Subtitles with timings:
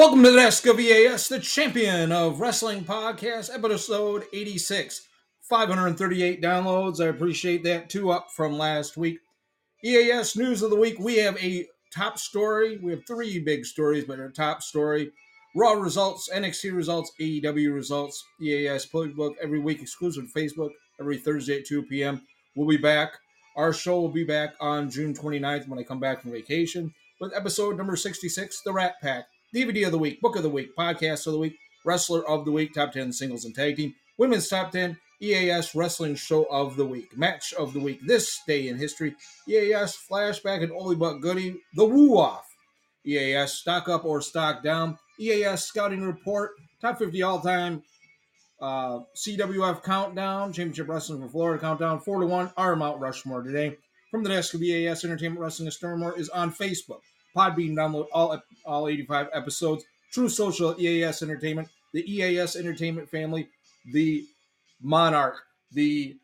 [0.00, 5.06] Welcome to the Desk of EAS, the champion of wrestling podcast, episode 86.
[5.42, 7.04] 538 downloads.
[7.04, 7.90] I appreciate that.
[7.90, 9.18] Two up from last week.
[9.84, 10.98] EAS news of the week.
[10.98, 12.78] We have a top story.
[12.78, 15.12] We have three big stories, but our top story
[15.54, 21.66] Raw results, NXT results, AEW results, EAS playbook every week, exclusive Facebook, every Thursday at
[21.66, 22.22] 2 p.m.
[22.56, 23.18] We'll be back.
[23.54, 27.36] Our show will be back on June 29th when I come back from vacation with
[27.36, 29.26] episode number 66, The Rat Pack.
[29.54, 32.52] DVD of the week, book of the week, podcast of the week, wrestler of the
[32.52, 36.86] week, top 10 singles and tag team, women's top 10, EAS wrestling show of the
[36.86, 39.14] week, match of the week, this day in history,
[39.48, 42.46] EAS flashback and oldie but goody, the woo off,
[43.04, 47.82] EAS stock up or stock down, EAS scouting report, top 50 all time,
[48.60, 53.76] uh, CWF countdown, Championship Wrestling for Florida countdown, 4 to 1, our Mount Rushmore today.
[54.10, 57.00] From the desk of EAS Entertainment Wrestling Stormore is on Facebook.
[57.34, 59.84] Podbean, download all all 85 episodes.
[60.12, 63.48] Truth Social, EAS Entertainment, the EAS Entertainment family,
[63.92, 64.24] the
[64.82, 65.36] Monarch,
[65.72, 66.16] the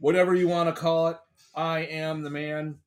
[0.00, 1.18] whatever you want to call it.
[1.54, 2.78] I am the man,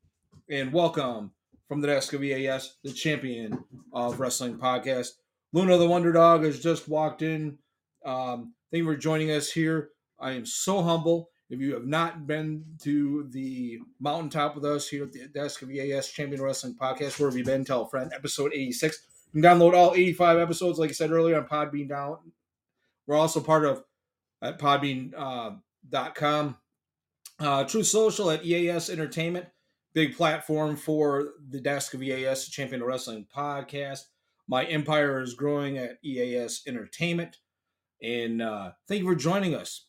[0.50, 1.32] and welcome
[1.68, 5.12] from the desk of EAS, the champion of wrestling podcast.
[5.54, 7.58] Luna the Wonder Dog has just walked in.
[8.06, 9.90] Um, thank you for joining us here.
[10.20, 11.30] I am so humble.
[11.50, 15.72] If you have not been to the mountaintop with us here at the Desk of
[15.72, 17.64] EAS Champion Wrestling Podcast, where have you been?
[17.64, 18.12] Tell a friend.
[18.14, 19.02] Episode 86.
[19.34, 22.18] You can download all 85 episodes, like I said earlier, on Podbean down.
[23.06, 23.84] We're also part of
[24.42, 26.58] at podbean.com.
[27.40, 29.46] Uh, uh, Truth Social at EAS Entertainment,
[29.94, 34.02] big platform for the Desk of EAS Champion Wrestling Podcast.
[34.48, 37.38] My empire is growing at EAS Entertainment.
[38.02, 39.87] And uh, thank you for joining us.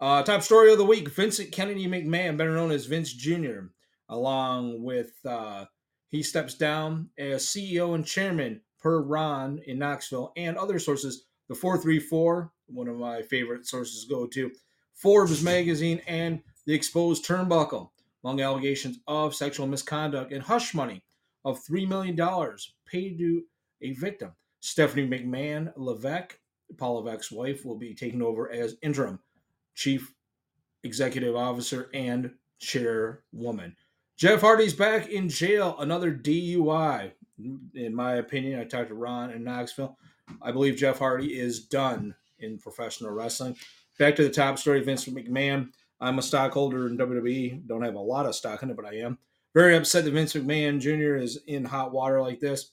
[0.00, 3.66] Uh, top story of the week Vincent Kennedy McMahon, better known as Vince Jr.,
[4.08, 5.66] along with uh,
[6.08, 11.26] he steps down as CEO and chairman per Ron in Knoxville and other sources.
[11.48, 14.50] The 434, one of my favorite sources, go to
[14.94, 17.90] Forbes magazine and the exposed turnbuckle,
[18.24, 21.02] among allegations of sexual misconduct and hush money
[21.44, 22.16] of $3 million
[22.86, 23.42] paid to
[23.82, 24.32] a victim.
[24.60, 26.38] Stephanie McMahon Levesque,
[26.78, 29.18] Paul Levesque's wife, will be taking over as interim
[29.74, 30.12] chief
[30.82, 33.76] executive officer and chairwoman.
[34.16, 37.12] Jeff Hardy's back in jail, another DUI.
[37.74, 39.96] In my opinion, I talked to Ron in Knoxville.
[40.42, 43.56] I believe Jeff Hardy is done in professional wrestling.
[43.98, 45.70] Back to the top story Vince McMahon.
[46.00, 47.66] I'm a stockholder in WWE.
[47.66, 49.18] Don't have a lot of stock in it, but I am.
[49.54, 51.16] Very upset that Vince McMahon Jr.
[51.16, 52.70] is in hot water like this.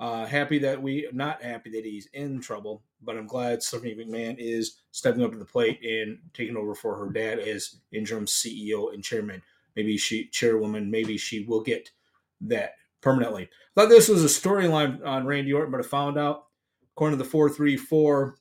[0.00, 4.36] Uh, happy that we, not happy that he's in trouble, but I'm glad Stephanie McMahon
[4.38, 8.94] is stepping up to the plate and taking over for her dad as interim CEO
[8.94, 9.42] and chairman.
[9.76, 11.90] Maybe she, chairwoman, maybe she will get
[12.40, 13.50] that permanently.
[13.74, 16.46] Thought this was a storyline on Randy Orton, but I found out,
[16.96, 18.36] according to the 434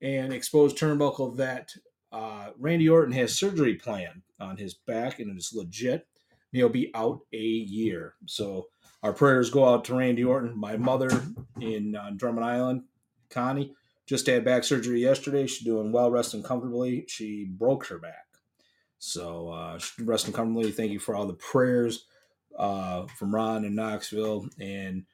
[0.00, 1.70] and exposed turnbuckle, that
[2.12, 6.06] uh, Randy Orton has surgery planned on his back and it's legit.
[6.52, 8.14] He'll be out a year.
[8.24, 8.68] So
[9.04, 10.58] our prayers go out to Randy Orton.
[10.58, 11.10] My mother
[11.60, 12.84] in uh, Drummond Island,
[13.28, 13.74] Connie,
[14.06, 15.46] just had back surgery yesterday.
[15.46, 17.04] She's doing well, resting comfortably.
[17.06, 18.24] She broke her back.
[18.98, 20.72] So uh, resting comfortably.
[20.72, 22.06] Thank you for all the prayers
[22.58, 25.04] uh, from Ron in Knoxville and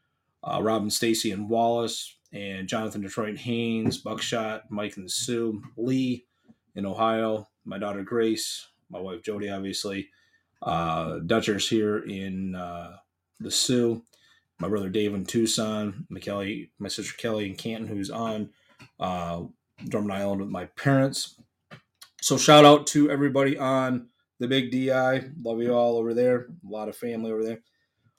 [0.45, 6.27] uh, Robin Stacy and Wallace and Jonathan Detroit Haynes, Buckshot, Mike and the Sue, Lee
[6.77, 10.11] in Ohio, my daughter Grace, my wife Jody, obviously,
[10.63, 12.99] uh, Dutchers here in uh,
[13.41, 14.03] the Sioux,
[14.59, 18.51] my brother Dave in Tucson, McKelly, my sister Kelly in Canton, who's on
[18.99, 19.43] uh,
[19.89, 21.41] Drummond Island with my parents.
[22.21, 24.09] So shout out to everybody on
[24.39, 25.31] the Big DI.
[25.43, 26.49] Love you all over there.
[26.67, 27.61] A lot of family over there.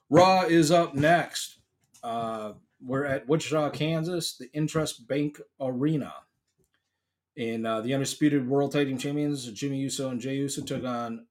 [0.10, 1.60] Raw is up next.
[2.04, 6.14] Uh, we're at Wichita, Kansas, the Intrust Bank Arena.
[7.38, 11.28] And uh, the undisputed world tag team champions, Jimmy Uso and Jey Uso, took on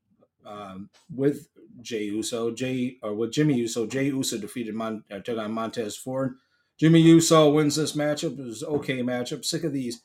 [0.47, 1.49] um, with
[1.83, 2.51] Jey Uso.
[2.51, 6.37] Jay or with Jimmy Uso, Jey Uso defeated Mon- uh, took on Montez Ford.
[6.79, 8.39] Jimmy Uso wins this matchup.
[8.39, 9.45] It was okay matchup.
[9.45, 10.03] Sick of these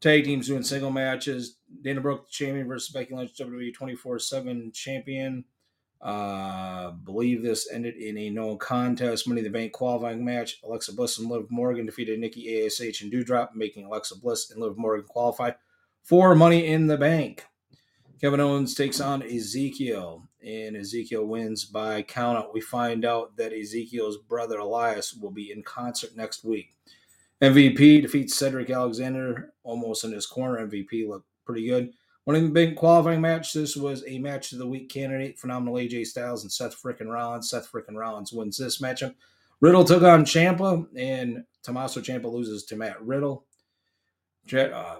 [0.00, 1.56] tag teams doing single matches.
[1.82, 5.44] Dana Brooke, champion versus Becky Lynch, WWE 24 7 champion.
[6.00, 10.60] Uh, believe this ended in a no contest Money in the Bank qualifying match.
[10.62, 14.78] Alexa Bliss and Liv Morgan defeated Nikki ASH and Doudrop, making Alexa Bliss and Liv
[14.78, 15.50] Morgan qualify
[16.04, 17.44] for Money in the Bank.
[18.20, 22.52] Kevin Owens takes on Ezekiel, and Ezekiel wins by countout.
[22.52, 26.74] We find out that Ezekiel's brother Elias will be in concert next week.
[27.42, 30.66] MVP defeats Cedric Alexander Omos in his corner.
[30.66, 31.92] MVP looked pretty good.
[32.24, 33.52] One of the big qualifying match.
[33.52, 35.38] This was a match of the week candidate.
[35.38, 37.48] Phenomenal AJ Styles and Seth frickin' Rollins.
[37.48, 39.14] Seth frickin' Rollins wins this matchup.
[39.60, 43.44] Riddle took on Ciampa, and Tommaso Ciampa loses to Matt Riddle.
[44.52, 44.96] Uh,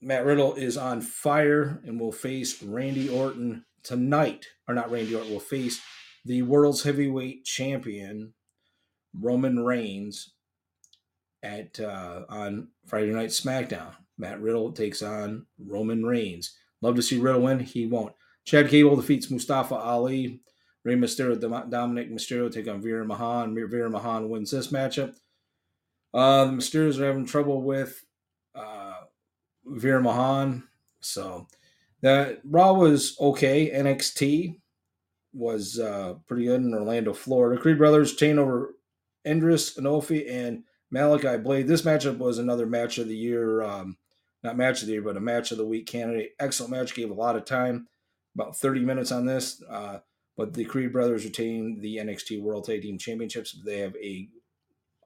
[0.00, 4.46] Matt Riddle is on fire and will face Randy Orton tonight.
[4.68, 5.80] Or not Randy Orton, will face
[6.24, 8.34] the world's heavyweight champion,
[9.18, 10.32] Roman Reigns,
[11.42, 13.94] at uh, on Friday Night SmackDown.
[14.18, 16.56] Matt Riddle takes on Roman Reigns.
[16.80, 17.60] Love to see Riddle win.
[17.60, 18.14] He won't.
[18.44, 20.40] Chad Gable defeats Mustafa Ali.
[20.84, 21.38] Rey Mysterio,
[21.70, 23.54] Dominic Mysterio take on Veer Mahaan.
[23.54, 25.14] Veer Mahaan wins this matchup.
[26.12, 28.04] Uh, the Mysterios are having trouble with
[28.54, 28.94] uh,
[29.64, 30.64] Veer Mahaan.
[31.00, 31.46] So
[32.02, 33.70] that Raw was okay.
[33.70, 34.58] NXT
[35.32, 37.60] was uh, pretty good in Orlando, Florida.
[37.60, 38.74] Creed Brothers chain over
[39.24, 41.66] Edris Enofe and Malik Blade.
[41.66, 43.96] This matchup was another match of the year, um,
[44.42, 46.32] not match of the year, but a match of the week candidate.
[46.38, 47.88] Excellent match, gave a lot of time,
[48.34, 49.62] about 30 minutes on this.
[49.70, 50.00] Uh,
[50.36, 53.56] but the Creed brothers retain the NXT World Tag Team Championships.
[53.64, 54.28] They have a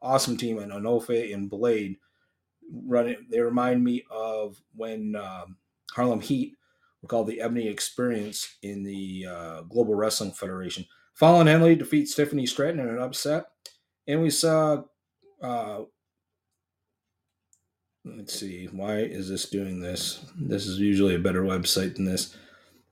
[0.01, 1.97] awesome team in Enofe and Blade.
[2.73, 5.57] Running, they remind me of when um,
[5.93, 6.57] Harlem Heat
[7.07, 10.85] called the Ebony Experience in the uh, Global Wrestling Federation.
[11.15, 13.47] Fallon Henley defeats Tiffany Stratton in an upset,
[14.07, 14.83] and we saw.
[15.43, 15.83] Uh,
[18.05, 20.25] let's see, why is this doing this?
[20.39, 22.37] This is usually a better website than this.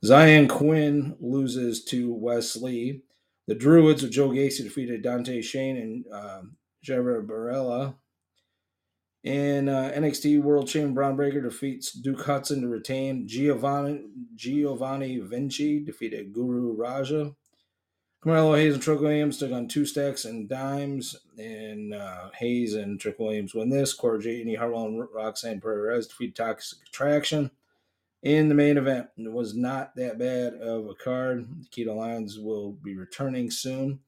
[0.05, 3.02] Xyon Quinn loses to Wes Lee.
[3.46, 6.56] The Druids of Joe Gacy defeated Dante Chen and um,
[6.87, 7.94] Javier Barella.
[9.25, 13.26] And uh, NXT World Champion Bron Breakker defeats Duke Hudson to retain.
[13.26, 14.03] Giovanni,
[14.35, 17.35] Giovanni Vinci defeated Guru Raja.
[18.25, 22.99] Carmelo Hayes and Trick Williams took on two stacks and dimes, and uh, Hayes and
[22.99, 23.93] Trick Williams win this.
[23.93, 27.50] Cora Jade, Harwell, and Roxanne Perez defeat Toxic Attraction
[28.23, 29.09] in the main event.
[29.19, 31.47] It was not that bad of a card.
[31.61, 34.00] The Keto Lions will be returning soon.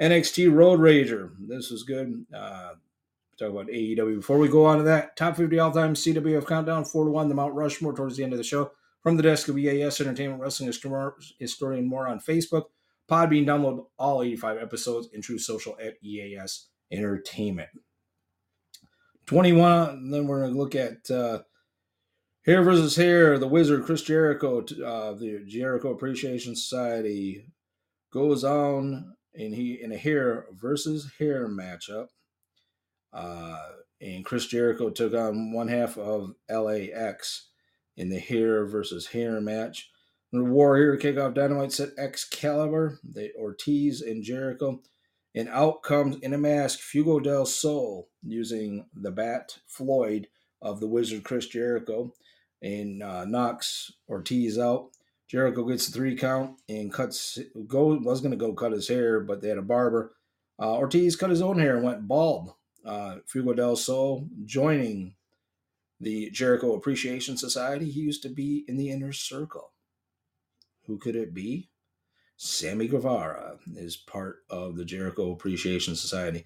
[0.00, 1.30] NXT Road Rager.
[1.38, 2.26] This was good.
[2.34, 2.74] Uh,
[3.38, 4.16] talk about AEW.
[4.16, 7.28] Before we go on to that, top 50 all time CWF countdown, 4 to 1,
[7.28, 8.72] the Mount Rushmore towards the end of the show.
[9.02, 10.72] From the desk of EAS Entertainment Wrestling
[11.38, 12.64] Historian more on Facebook.
[13.10, 17.68] Podbean, download all 85 episodes and Truth Social at EAS Entertainment.
[19.26, 21.42] 21, then we're going to look at uh,
[22.44, 27.46] here versus Hair, the Wizard Chris Jericho, uh, the Jericho Appreciation Society
[28.12, 32.08] goes on, and he in a hair versus hair matchup.
[33.14, 33.58] Uh,
[34.00, 37.48] and Chris Jericho took on one half of LAX
[37.96, 39.90] in the hair versus hair match.
[40.32, 44.82] The Warrior kickoff Dynamite set Excalibur, the Ortiz and Jericho,
[45.34, 50.26] and out comes in a mask Fuego del Sol using the Bat Floyd
[50.60, 52.12] of the Wizard Chris Jericho
[52.62, 54.90] and uh, knocks Ortiz out.
[55.28, 57.38] Jericho gets the three count and cuts.
[57.68, 60.14] Go was going to go cut his hair, but they had a barber.
[60.60, 62.54] Uh, Ortiz cut his own hair and went bald.
[62.84, 65.14] Uh, Fuego del Sol joining
[66.00, 67.90] the Jericho Appreciation Society.
[67.90, 69.72] He used to be in the inner circle.
[70.86, 71.70] Who could it be?
[72.36, 76.44] Sammy Guevara is part of the Jericho Appreciation Society.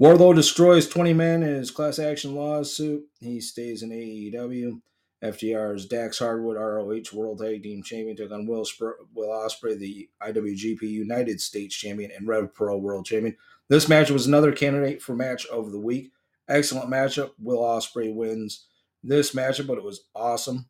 [0.00, 3.04] Wardlow destroys 20 men in his class action lawsuit.
[3.20, 4.80] He stays in AEW.
[5.22, 10.08] FTR's Dax Harwood ROH World Tag Team Champion took on Will, Sp- Will Ospreay, the
[10.22, 13.36] IWGP United States Champion and Rev Pro World Champion.
[13.68, 16.12] This match was another candidate for match of the week.
[16.48, 17.32] Excellent matchup.
[17.38, 18.66] Will Ospreay wins
[19.02, 20.66] this matchup, but it was awesome.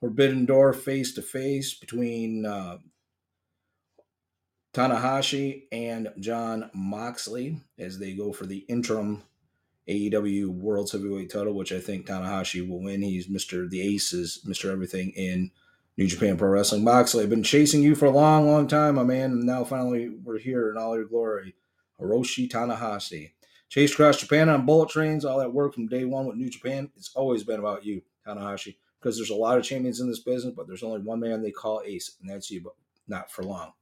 [0.00, 2.78] Forbidden Door face to face between uh,
[4.74, 9.22] Tanahashi and Jon Moxley as they go for the interim
[9.88, 13.02] AEW World Heavyweight title, which I think Tanahashi will win.
[13.02, 13.68] He's Mr.
[13.68, 14.70] The Aces, Mr.
[14.70, 15.50] Everything in
[15.96, 16.84] New Japan Pro Wrestling.
[16.84, 20.10] Moxley, I've been chasing you for a long, long time, my man, and now finally
[20.10, 21.54] we're here in all your glory.
[22.00, 23.32] Hiroshi Tanahashi.
[23.68, 26.90] Chase across Japan on bullet trains, all that work from day one with New Japan.
[26.96, 30.54] It's always been about you, Tanahashi, because there's a lot of champions in this business,
[30.56, 32.74] but there's only one man they call ace, and that's you, but
[33.08, 33.72] not for long.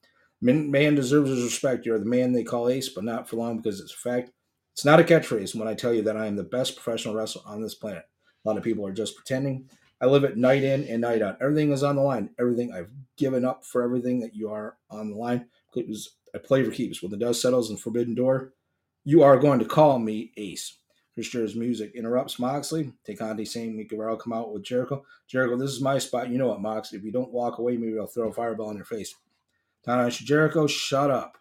[0.41, 1.87] Man deserves his respect.
[1.87, 4.31] You're the man they call ace, but not for long because it's a fact.
[4.73, 7.43] It's not a catchphrase when I tell you that I am the best professional wrestler
[7.47, 8.05] on this planet.
[8.45, 9.71] A lot of people are just pretending.
[10.01, 11.39] I live it night in and night out.
[11.41, 12.31] Everything is on the line.
[12.39, 15.47] Everything I've given up for everything that you are on the line.
[15.77, 17.03] It was I play for keeps.
[17.03, 18.53] When the dust settles in Forbidden Door,
[19.05, 20.79] you are going to call me Ace.
[21.15, 22.93] Christian's music interrupts Moxley.
[23.09, 25.05] Takandi saying Guevara come out with Jericho.
[25.29, 26.29] Jericho, this is my spot.
[26.29, 26.93] You know what, Mox?
[26.93, 29.15] If you don't walk away, maybe I'll throw a fireball in your face.
[29.87, 31.39] Tanahashi Jericho, shut up.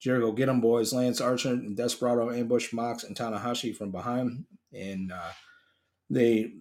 [0.00, 0.94] Jericho, get them boys.
[0.94, 5.30] Lance Archer and Desperado ambush Mox and Tanahashi from behind, and uh,
[6.08, 6.54] they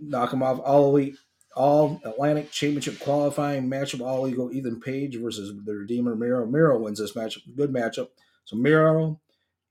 [0.00, 0.58] knock him off.
[0.58, 1.16] All elite,
[1.56, 4.00] all Atlantic Championship qualifying matchup.
[4.00, 6.46] All Ego Ethan Page versus the Redeemer Miro.
[6.46, 7.42] Miro wins this matchup.
[7.56, 8.08] Good matchup.
[8.44, 9.20] So Miro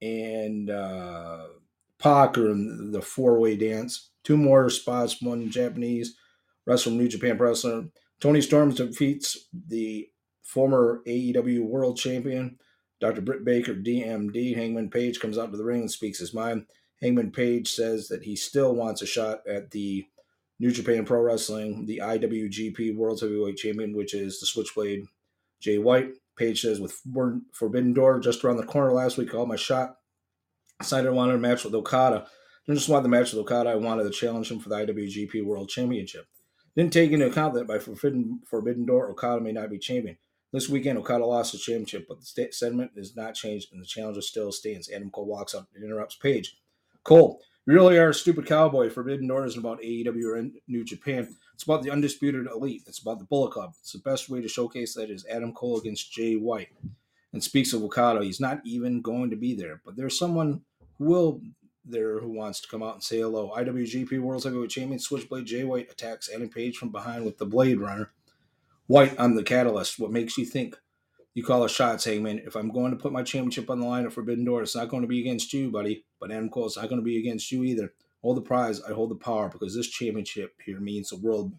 [0.01, 1.45] and uh,
[1.99, 4.09] Pac are in the four way dance.
[4.23, 6.15] Two more spots, one Japanese
[6.65, 7.85] wrestler from New Japan wrestler.
[8.19, 10.07] Toni Storm defeats the
[10.41, 12.57] former AEW World Champion,
[12.99, 13.21] Dr.
[13.21, 14.55] Britt Baker, DMD.
[14.55, 16.65] Hangman Page comes out to the ring and speaks his mind.
[17.01, 20.05] Hangman Page says that he still wants a shot at the
[20.63, 25.03] New Japan Pro Wrestling, the IWGP World Heavyweight Champion, which is the Switchblade
[25.59, 26.11] Jay White.
[26.37, 27.01] Page says, with
[27.51, 29.97] Forbidden Door just around the corner last week, called my shot.
[30.79, 32.27] I wanted a match with Okada.
[32.65, 35.43] Didn't just want the match with Okada, I wanted to challenge him for the IWGP
[35.43, 36.27] World Championship.
[36.77, 40.17] Didn't take into account that by Forbidden, Forbidden Door, Okada may not be champion.
[40.53, 44.21] This weekend, Okada lost the championship, but the sentiment is not changed and the challenger
[44.21, 44.89] still stands.
[44.89, 46.55] Adam Cole walks up and interrupts Page.
[47.03, 48.89] Cole, really are a stupid cowboy.
[48.89, 51.35] Forbidden Door isn't about AEW or New Japan.
[51.53, 52.83] It's about the undisputed elite.
[52.87, 53.73] It's about the Bullet Club.
[53.79, 56.69] It's the best way to showcase that is Adam Cole against Jay White.
[57.31, 59.81] And speaks of Okada, he's not even going to be there.
[59.83, 60.61] But there's someone
[60.97, 61.41] who will
[61.85, 63.51] there who wants to come out and say hello.
[63.57, 67.79] IWGP World Heavyweight Champion Switchblade Jay White attacks Adam Page from behind with the Blade
[67.79, 68.11] Runner.
[68.87, 69.99] White on the catalyst.
[69.99, 70.77] What makes you think
[71.33, 72.39] you call a shot, Hangman?
[72.45, 74.89] If I'm going to put my championship on the line at Forbidden Door, it's not
[74.89, 76.05] going to be against you, buddy.
[76.19, 77.93] But Adam Cole, it's not going to be against you either.
[78.21, 78.81] Hold the prize.
[78.81, 81.53] I hold the power because this championship here means the world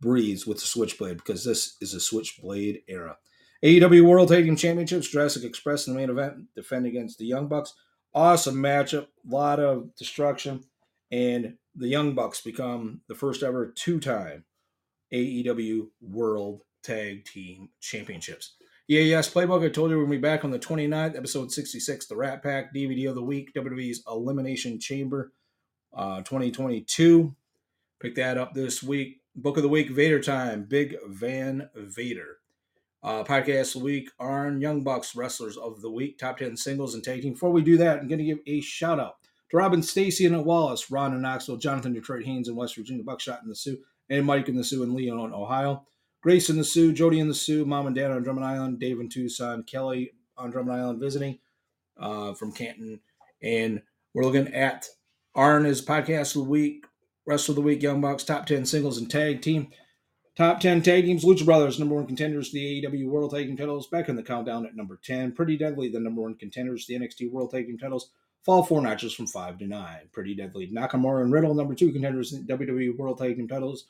[0.00, 3.16] breathes with the Switchblade because this is a Switchblade era.
[3.64, 7.48] AEW World Tag Team Championships, Jurassic Express in the main event, defend against the Young
[7.48, 7.74] Bucks.
[8.14, 10.62] Awesome matchup, a lot of destruction,
[11.10, 14.44] and the Young Bucks become the first ever two-time
[15.12, 18.54] AEW World Tag Team Championships.
[18.88, 19.64] Yeah, yes, Playbook.
[19.64, 22.40] I told you we're going to be back on the 29th, episode 66, the Rat
[22.40, 25.32] Pack DVD of the week, WWE's Elimination Chamber
[25.92, 27.34] uh, 2022.
[27.98, 29.22] Pick that up this week.
[29.34, 32.36] Book of the week, Vader Time, Big Van Vader.
[33.02, 36.94] Uh, podcast of the week, Arn Young Bucks Wrestlers of the Week, top 10 singles
[36.94, 37.32] and tag team.
[37.32, 39.16] Before we do that, I'm going to give a shout out
[39.50, 43.42] to Robin Stacy and Wallace, Ron and Knoxville, Jonathan Detroit Haynes in West Virginia, Buckshot
[43.42, 43.78] in the Sioux,
[44.08, 45.84] and Mike in the Sioux and Leon, Ohio.
[46.26, 48.98] Grace in the Sioux, Jody in the Sioux, Mom and Dad on Drummond Island, Dave
[48.98, 51.38] in Tucson, Kelly on Drummond Island visiting
[52.00, 52.98] uh, from Canton.
[53.44, 53.80] And
[54.12, 54.88] we're looking at
[55.36, 56.84] Arn is podcast of the week,
[57.26, 59.68] rest of the week, Young Bucks, top 10 singles and tag team.
[60.36, 63.86] Top 10 tag teams, Lucha Brothers, number one contenders the AEW World Tag Team titles,
[63.86, 65.30] back in the countdown at number 10.
[65.30, 68.10] Pretty Deadly, the number one contenders the NXT World Tag Team titles,
[68.42, 69.96] fall four notches from 5 to 9.
[70.10, 70.72] Pretty Deadly.
[70.72, 73.84] Nakamura and Riddle, number two contenders the WWE World Tag Team titles,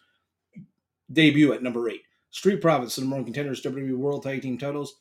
[1.10, 2.02] debut at number 8.
[2.30, 5.00] Street Profits, the number one contenders WWE World Tag Team titles,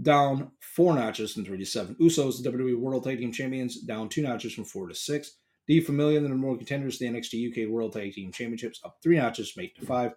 [0.00, 1.96] down four notches from three to seven.
[2.00, 5.38] Usos, the WWE World Tag Team Champions, down two notches from four to six.
[5.66, 9.16] D Familia, the number one contenders the NXT UK World Tag Team Championships, up three
[9.16, 10.12] notches from eight to five.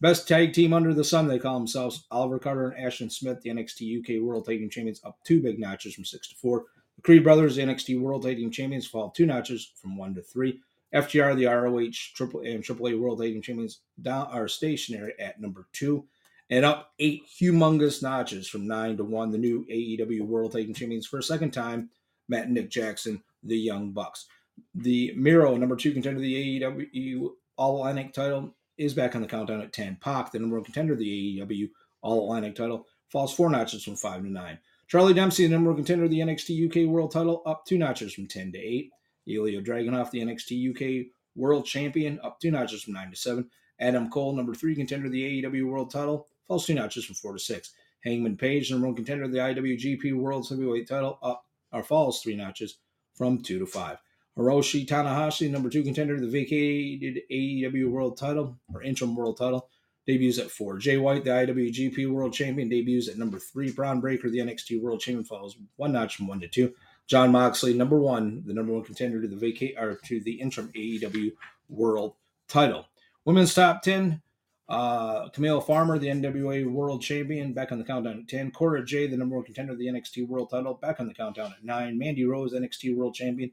[0.00, 2.06] Best tag team under the sun, they call themselves.
[2.10, 5.58] Oliver Carter and Ashton Smith, the NXT UK World Tag Team Champions, up two big
[5.58, 6.64] notches from six to four.
[6.96, 10.22] The Creed Brothers, the NXT World Tag Team Champions, fall two notches from one to
[10.22, 10.60] three.
[10.94, 16.06] FTR, the ROH Triple and AAA World Team Champions, down are stationary at number two
[16.50, 19.30] and up eight humongous notches from nine to one.
[19.30, 21.90] The new AEW World Team Champions for a second time,
[22.28, 24.26] Matt and Nick Jackson, the Young Bucks.
[24.74, 29.60] The Miro, number two contender the AEW All Atlantic title, is back on the countdown
[29.60, 29.98] at 10.
[30.00, 31.68] Pac, the number one contender the AEW
[32.02, 34.58] All Atlantic title, falls four notches from five to nine.
[34.88, 38.28] Charlie Dempsey, the number one contender the NXT UK World title, up two notches from
[38.28, 38.90] 10 to 8.
[39.26, 43.50] Ilya Dragunov, the NXT UK World Champion, up two notches from 9 to 7.
[43.78, 47.32] Adam Cole, number three contender of the AEW World title, falls two notches from four
[47.32, 47.72] to six.
[48.04, 52.36] Hangman Page, number one contender of the IWGP World Heavyweight title, up or falls three
[52.36, 52.78] notches
[53.14, 53.98] from two to five.
[54.38, 59.68] Hiroshi Tanahashi, number two contender of the vacated AEW World title or interim world title,
[60.06, 60.78] debuts at four.
[60.78, 63.72] Jay White, the IWGP World Champion, debuts at number three.
[63.72, 66.74] Bron Breakker, the NXT World Champion, falls one notch from one to two.
[67.06, 70.70] Jon Moxley, number one, the number one contender to the vacate or to the interim
[70.74, 71.32] AEW
[71.68, 72.14] World
[72.48, 72.86] title.
[73.24, 74.22] Women's top ten.
[74.68, 78.50] Uh, Camille Farmer, the NWA World Champion, back on the countdown at 10.
[78.50, 81.52] Cora Jade, the number one contender of the NXT World title, back on the countdown
[81.56, 81.96] at 9.
[81.96, 83.52] Mandy Rose, NXT World Champion,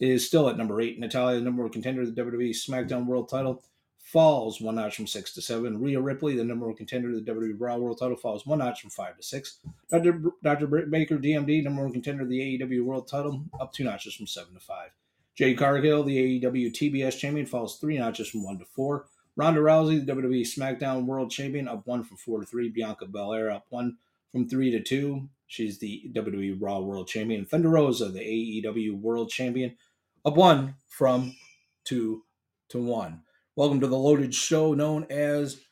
[0.00, 0.98] is still at number 8.
[0.98, 3.62] Natalya, the number one contender of the WWE SmackDown World title,
[4.06, 5.80] falls one notch from 6 to 7.
[5.80, 8.80] Rhea Ripley, the number one contender to the WWE Raw World title, falls one notch
[8.80, 9.58] from 5 to 6.
[9.90, 10.22] Dr.
[10.44, 10.68] Dr.
[10.68, 14.28] Britt Baker, DMD, number one contender of the AEW World title, up two notches from
[14.28, 14.90] 7 to 5.
[15.34, 19.06] Jade Cargill, the AEW TBS champion, falls three notches from 1 to 4.
[19.34, 22.70] Ronda Rousey, the WWE SmackDown World Champion, up one from four to three.
[22.70, 23.98] Bianca Belair up one
[24.32, 25.28] from three to two.
[25.46, 27.44] She's the WWE Raw World Champion.
[27.44, 29.76] Thunder Rosa, the AEW World Champion,
[30.24, 31.36] up one from
[31.84, 32.22] two
[32.70, 33.24] to one.
[33.56, 35.62] Welcome to the loaded show known as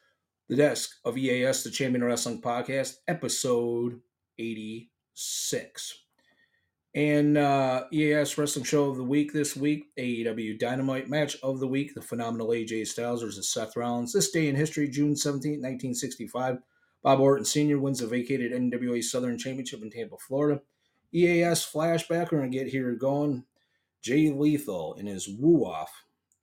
[0.49, 4.01] the Desk of EAS, the Champion Wrestling Podcast, episode
[4.39, 5.99] 86.
[6.95, 11.67] And uh, EAS Wrestling Show of the Week this week, AEW Dynamite Match of the
[11.67, 14.15] Week, the phenomenal AJ Styles versus Seth Rollins.
[14.15, 16.61] This day in history, June 17, 1965,
[17.03, 17.79] Bob Orton Sr.
[17.79, 20.63] wins the vacated NWA Southern Championship in Tampa, Florida.
[21.13, 23.45] EAS flashback, we're going to get here going.
[24.01, 26.05] Jay Lethal in his woo off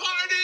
[0.00, 0.39] nights,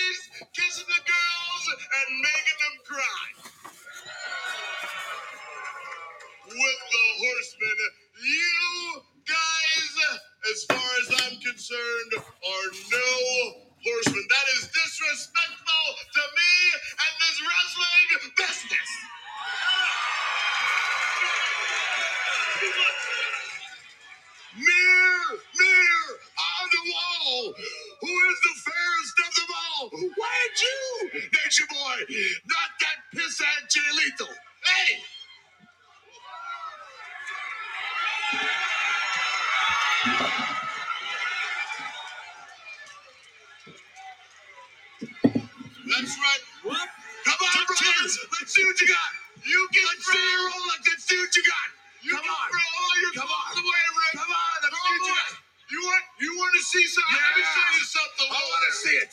[45.86, 46.42] That's right.
[46.64, 46.88] What?
[47.26, 48.14] Come on, brothers.
[48.38, 49.10] Let's see what you got.
[49.46, 50.80] You get let's see your Rolex.
[50.90, 51.68] Let's see what you got.
[52.02, 52.48] You Come on.
[52.50, 53.50] Throw all your Come on.
[53.58, 54.14] away, Rick.
[54.22, 54.54] Come on.
[54.62, 55.32] Let's see what you got.
[55.72, 57.18] You want you want to see something?
[57.18, 57.54] Let me Yeah.
[57.54, 58.28] show you something.
[58.30, 59.12] I want to see it.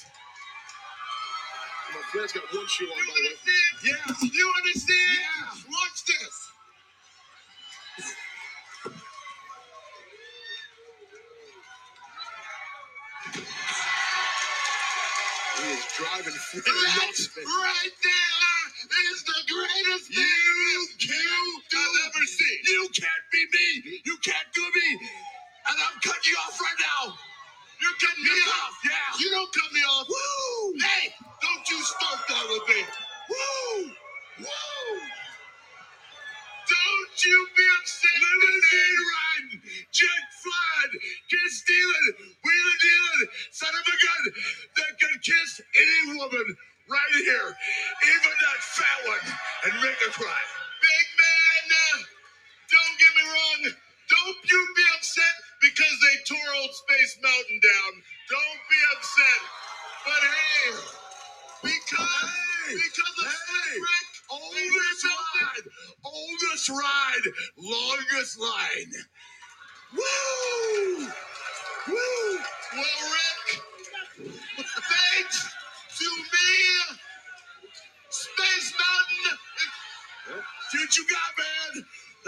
[1.93, 3.35] My friend's got one shoe on, by the way.
[3.83, 4.29] Yeah.
[4.33, 5.19] You want to see it?
[5.21, 5.52] Yeah.
[16.53, 22.59] That right there is the greatest thing you can I've ever seen.
[22.67, 24.01] You can't be me.
[24.05, 25.09] You can't do me.
[25.69, 27.32] And I'm cutting you off right now.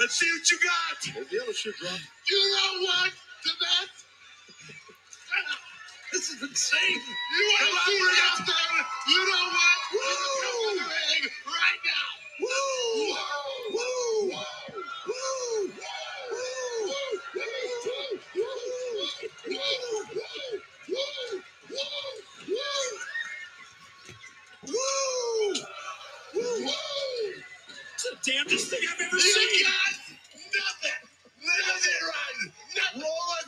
[0.05, 1.29] Let's see what you got.
[1.31, 1.97] The other shoe drop.
[2.29, 3.09] You know what?
[3.09, 3.89] To that.
[6.13, 6.79] This is insane.
[6.81, 8.37] You want Come to on, see it.
[8.37, 8.85] something?
[9.09, 9.79] You know what?
[9.93, 10.34] Woo!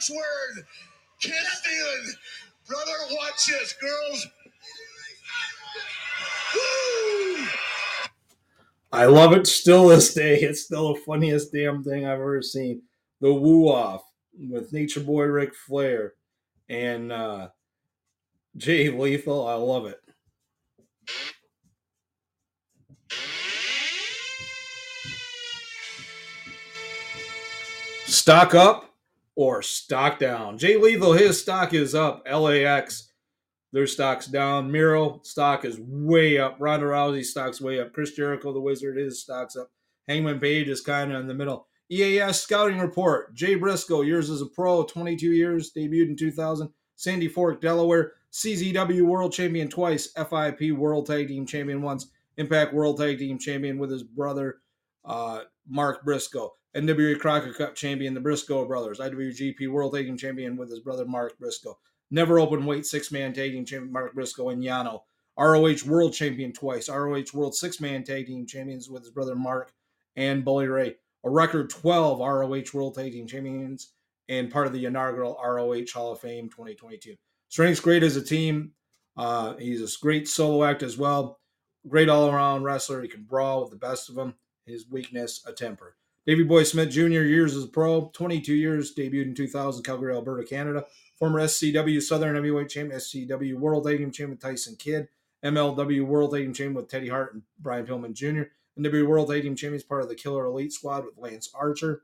[0.07, 0.65] Rolex word.
[1.19, 2.15] Kiss stealing.
[2.67, 4.27] Brother, watch this, girls.
[6.55, 7.47] Woo!
[8.91, 10.39] I love it still this day.
[10.39, 12.81] It's still the funniest damn thing I've ever seen.
[13.21, 14.03] The woo off
[14.37, 16.13] with Nature Boy Ric Flair
[16.69, 17.49] and uh,
[18.55, 19.47] Jay Lethal.
[19.47, 20.01] I love it.
[28.05, 28.96] Stock up
[29.37, 30.57] or stock down.
[30.57, 32.23] Jay Lethal, his stock is up.
[32.29, 33.11] LAX,
[33.71, 34.71] their stock's down.
[34.71, 36.57] Miro, stock is way up.
[36.59, 37.93] Ronda Rousey, stock's way up.
[37.93, 39.69] Chris Jericho, the Wizard, his stock's up.
[40.07, 41.67] Hangman Page is kind of in the middle.
[41.89, 43.33] EAS scouting report.
[43.35, 46.69] Jay Briscoe, yours is a pro, 22 years, debuted in 2000.
[46.95, 52.97] Sandy Fork, Delaware, CZW World Champion twice, FIP World Tag Team Champion once, Impact World
[52.97, 54.57] Tag Team Champion with his brother
[55.05, 60.57] uh, Mark Briscoe, NWA Crockett Cup Champion, the Briscoe brothers, IWGP World Tag Team Champion
[60.57, 61.77] with his brother Mark Briscoe,
[62.11, 65.01] never open weight six man tag team champion Mark Briscoe and Yano,
[65.37, 69.71] ROH World Champion twice, ROH World six man tag team champions with his brother Mark
[70.17, 73.93] and Bully Ray, a record 12 ROH World Tag Team Champions
[74.27, 77.15] and part of the inaugural ROH Hall of Fame 2022.
[77.47, 78.71] Strength's great as a team.
[79.15, 81.39] Uh, he's a great solo act as well.
[81.87, 83.01] Great all around wrestler.
[83.01, 84.35] He can brawl with the best of them.
[84.65, 85.95] His weakness, a temper.
[86.27, 87.23] Davey Boy Smith Jr.
[87.23, 90.85] years as a pro, 22 years, debuted in 2000, Calgary, Alberta, Canada.
[91.17, 95.07] Former SCW Southern Heavyweight Champion, SCW World Tag Team Champion Tyson Kidd,
[95.43, 98.49] MLW World Tag Team Champion with Teddy Hart and Brian Pillman Jr.
[98.77, 102.03] NW World Tag Team Champion is part of the Killer Elite Squad with Lance Archer.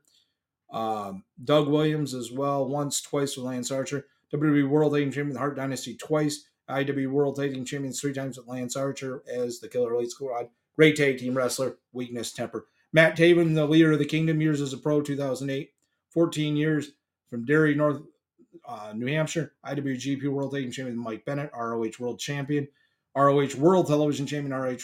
[0.72, 4.06] Um, Doug Williams as well, once, twice with Lance Archer.
[4.32, 6.46] WWE World Tag Team Champion, the Hart Dynasty twice.
[6.70, 10.48] IW World Tag Team Champions three times with Lance Archer as the Killer Elite Squad.
[10.76, 12.66] Great tag team wrestler, weakness, temper.
[12.94, 15.72] Matt Taven, the leader of the Kingdom, years as a pro, 2008.
[16.10, 16.92] 14 years
[17.28, 18.00] from Derry, North
[18.66, 19.52] uh, New Hampshire.
[19.66, 22.68] IWGP World Tag Team Champion Mike Bennett, ROH World Champion,
[23.16, 24.76] ROH World Television Champion, ROH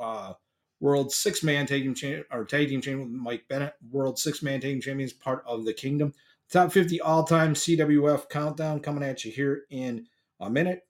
[0.00, 0.32] uh,
[0.80, 4.58] World Six Man Tag Team Champion, or Tag Team Champion Mike Bennett, World Six Man
[4.58, 6.14] Tag Team Champion is part of the Kingdom.
[6.50, 10.06] Top 50 all time CWF countdown coming at you here in
[10.40, 10.86] a minute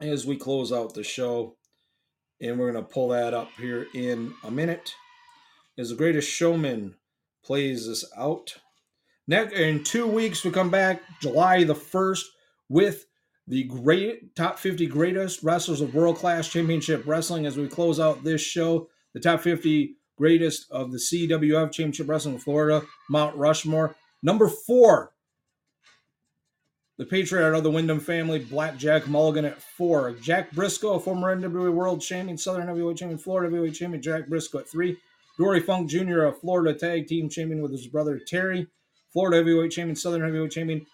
[0.00, 1.56] as we close out the show.
[2.40, 4.94] And we're going to pull that up here in a minute.
[5.78, 6.96] As the greatest showman
[7.44, 8.56] plays this out.
[9.28, 12.24] Next, in two weeks, we come back July the 1st
[12.68, 13.06] with
[13.46, 18.24] the great top 50 greatest wrestlers of world class championship wrestling as we close out
[18.24, 18.88] this show.
[19.14, 23.94] The top 50 greatest of the CWF Championship Wrestling in Florida, Mount Rushmore.
[24.22, 25.12] Number four,
[26.98, 30.10] the patriarch of the Windham family, Black Jack Mulligan at four.
[30.12, 34.58] Jack Briscoe, a former NWA World Champion, Southern Heavyweight Champion, Florida Heavyweight Champion, Jack Briscoe
[34.58, 34.96] at three.
[35.38, 38.66] Dory Funk Jr., a Florida Tag Team Champion with his brother Terry,
[39.12, 40.86] Florida Heavyweight Champion, Southern Heavyweight Champion,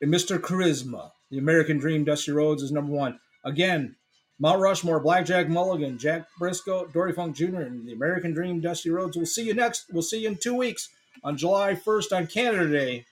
[0.00, 0.38] and Mr.
[0.38, 3.18] Charisma, the American Dream, Dusty Rhodes is number one.
[3.44, 3.96] Again,
[4.38, 9.16] Mount Rushmore, Blackjack Mulligan, Jack Briscoe, Dory Funk Jr., and the American Dream, Dusty Rhodes.
[9.16, 9.86] We'll see you next.
[9.90, 10.90] We'll see you in two weeks
[11.24, 13.06] on July 1st on Canada Day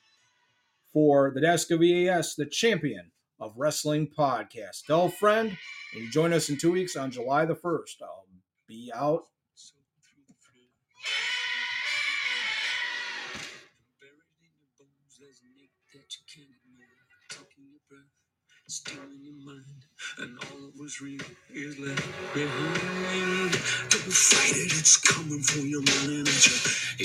[0.93, 4.85] for the Desk of EAS, the champion of wrestling podcast.
[4.87, 5.57] Tell a friend
[5.95, 8.03] and join us in two weeks on July the 1st.
[8.03, 8.27] I'll
[8.69, 9.25] be out.
[14.01, 16.89] Buried in your bones, there's an ache that you can't ignore.
[17.31, 18.13] Taking your breath,
[18.69, 19.85] stealing your mind,
[20.19, 23.04] and all that was real is left behind.
[24.11, 26.57] Fight it, it's coming for your morning at you.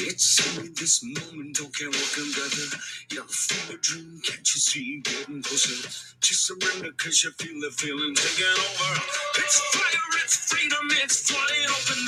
[0.08, 2.70] It's only this moment, don't care what can gather.
[3.12, 5.80] You're full of dream, can't you see getting closer?
[6.22, 9.02] Just surrender, cause you feel the feeling taking over.
[9.40, 12.02] It's fire, it's freedom, it's flying open.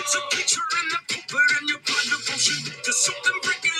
[0.00, 2.72] It's a picture in the pulpit and your blood devotion.
[2.84, 3.74] There's something breaking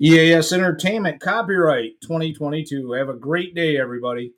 [0.00, 2.92] EAS Entertainment copyright 2022.
[2.92, 4.32] Have a great day, everybody.